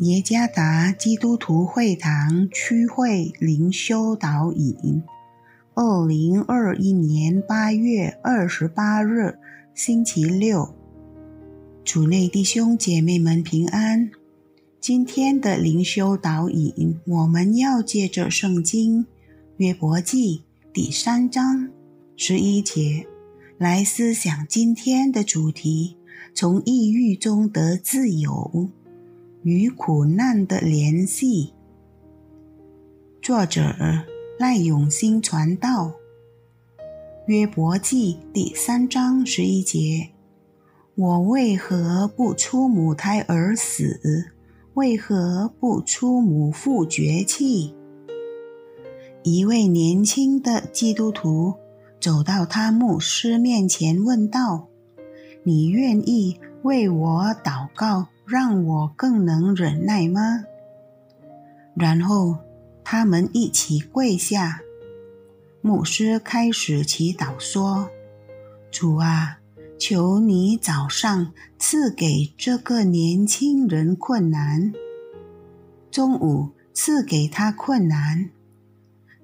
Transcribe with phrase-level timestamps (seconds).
[0.00, 5.02] 耶加达基督徒会堂区会灵修导引，
[5.74, 9.36] 二零二一年八月二十八日，
[9.74, 10.72] 星期六，
[11.82, 14.08] 主内弟兄姐妹们平安。
[14.78, 19.04] 今天的灵修导引，我们要借着圣经
[19.56, 21.68] 约伯记第三章
[22.16, 23.04] 十一节
[23.58, 25.96] 来思想今天的主题：
[26.32, 28.70] 从抑郁中得自由。
[29.42, 31.52] 与苦难的联系。
[33.22, 33.62] 作者
[34.38, 35.92] 赖永新传道。
[37.26, 40.08] 约伯记第三章十一节：
[40.96, 44.32] 我为何不出母胎而死？
[44.74, 47.74] 为何不出母腹绝气？
[49.22, 51.54] 一位年轻的基督徒
[52.00, 54.68] 走到他牧师面前问道
[55.44, 60.44] ：“你愿意为我祷告？”让我更能忍耐吗？
[61.74, 62.36] 然后
[62.84, 64.60] 他们一起跪下，
[65.62, 67.88] 牧师开始祈祷说
[68.70, 69.38] ：“主啊，
[69.78, 74.74] 求你早上赐给这个年轻人困难，
[75.90, 78.28] 中午赐给他困难，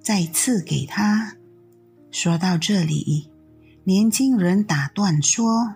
[0.00, 1.36] 再赐给他。”
[2.10, 3.28] 说到这里，
[3.84, 5.74] 年轻人打断说：“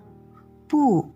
[0.67, 1.11] 不。”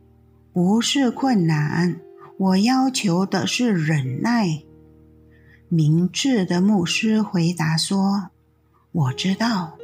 [0.53, 1.99] 不是困难，
[2.37, 4.63] 我要求的是忍耐。
[5.71, 8.29] 明智的牧师回答说
[8.93, 9.79] ：“我知道。”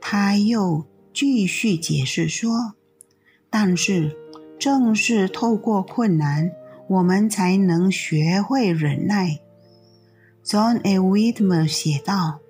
[0.00, 2.74] 他又继续解释说
[3.50, 4.16] ：“但是，
[4.58, 6.50] 正是透过困难，
[6.88, 9.40] 我们才能学会忍耐。
[10.42, 10.98] ”John A.
[10.98, 12.40] Whitmer 写道：“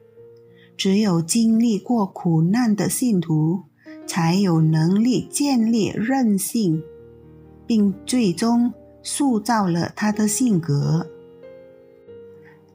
[0.79, 3.65] 只有经历过苦难的信徒，
[4.07, 6.85] 才有能力建立韧性。”
[7.67, 11.09] 并最终塑造了他的性格。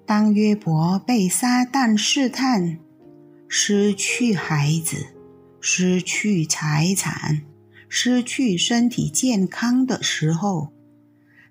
[0.05, 2.79] 当约伯被撒旦试探，
[3.47, 5.07] 失去孩子、
[5.59, 7.43] 失去财产、
[7.87, 10.69] 失去身体健康的时候，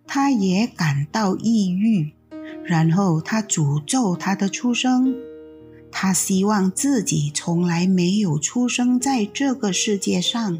[0.06, 2.12] 他也感到抑郁。
[2.65, 5.15] 然后他诅咒他的出生，
[5.91, 10.59] 他希望自己从来没有出生在这个世界上。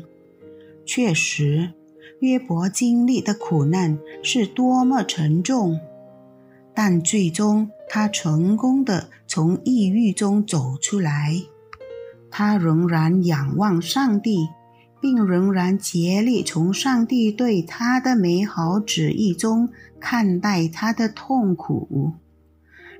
[0.87, 1.73] 确实。
[2.21, 5.79] 约伯经历的苦难是多么沉重，
[6.75, 11.41] 但最终他成功的从抑郁中走出来。
[12.31, 14.49] 他仍然仰望上帝，
[15.01, 19.69] 并仍然竭力从上帝对他的美好旨意中
[20.01, 22.13] 看待他的痛苦。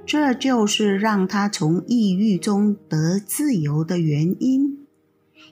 [0.07, 4.87] 这就是让他从抑郁中得自由的原因，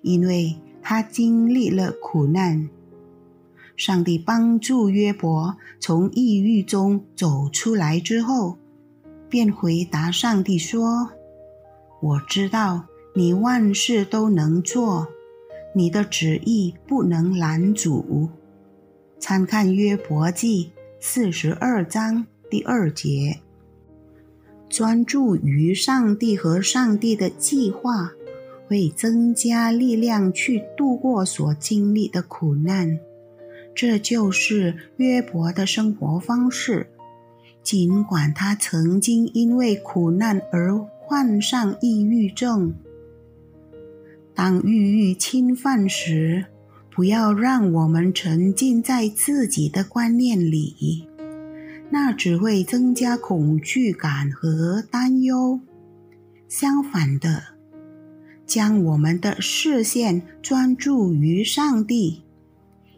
[0.01, 2.71] 因为他经历了苦难。
[3.77, 8.57] 上帝帮助约伯从抑郁中走出来之后，
[9.29, 11.11] 便回答上帝说
[12.01, 15.09] ：“我知道你万事都能做，
[15.75, 18.31] 你的旨意不能拦阻。”
[19.21, 23.41] 参看约伯记四十二章第二节。
[24.69, 28.13] 专注于上帝和上帝的计划，
[28.67, 32.99] 会增加力量去度过所经历的苦难。
[33.77, 36.89] 这就是约伯的生活方式。
[37.63, 42.75] 尽管他曾经因为苦难而患上抑郁症，
[44.35, 46.47] 当抑郁侵犯时，
[46.91, 51.07] 不要让我们沉浸在自己的观念里，
[51.91, 55.61] 那只会增加恐惧感和担忧。
[56.49, 57.43] 相反的，
[58.47, 62.23] 将我们的视线专注于上帝。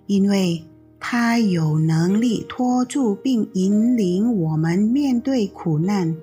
[0.07, 0.65] 因为
[1.01, 6.17] 他有能力拖住并引领我们面对苦难，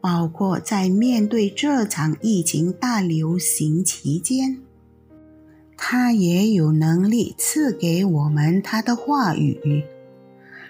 [0.00, 4.58] 包括在面对这场疫情大流行期间，
[5.76, 9.82] 他也有能力赐给我们他的话语，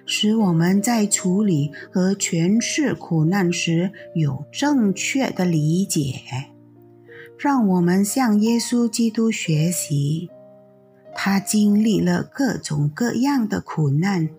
[0.07, 6.15] 使我们在处理和诠释苦难时有正确的理解。
[7.37, 10.31] 让我们向耶稣基督学习。
[11.15, 14.31] 他经历了各种各样的苦难，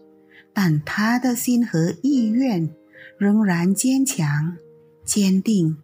[0.54, 2.70] 但他的心和意愿
[3.18, 4.58] 仍然坚强、
[5.06, 5.78] 坚定、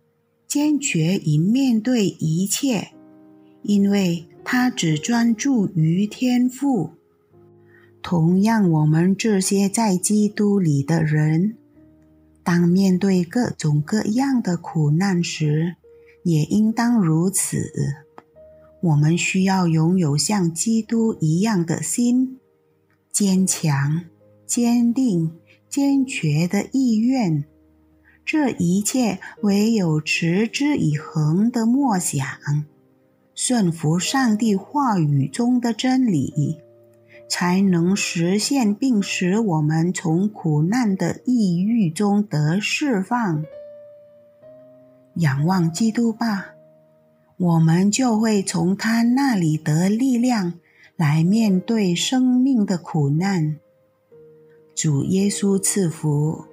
[0.48, 2.90] 坚决以面对一切，
[3.62, 6.92] 因为他只专注于天赋。
[8.02, 11.56] 同样，我们这些在基督里的人，
[12.44, 15.76] 当面对各种各样的苦难时，
[16.24, 17.72] 也应当如此。
[18.82, 22.40] 我们需要拥有像基督一样的心，
[23.12, 24.06] 坚强、
[24.46, 25.32] 坚定、
[25.68, 27.44] 坚决的意愿。
[28.24, 32.24] 这一切唯有持之以恒的默想，
[33.34, 36.60] 顺服上帝话语中的真理，
[37.28, 43.44] 才能实现并使我们从苦难的抑郁中得释放。
[45.16, 46.54] 仰望基督吧，
[47.40, 50.56] 我们就会从他那里得力量，
[50.98, 53.56] 来面对生命的苦难。
[54.76, 56.49] 主耶稣赐福。